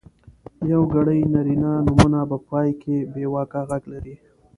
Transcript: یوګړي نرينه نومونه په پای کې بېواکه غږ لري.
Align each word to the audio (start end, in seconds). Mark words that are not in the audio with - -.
یوګړي 0.71 1.19
نرينه 1.33 1.71
نومونه 1.85 2.19
په 2.29 2.37
پای 2.47 2.69
کې 2.81 2.97
بېواکه 3.13 3.59
غږ 3.69 3.83
لري. 3.93 4.15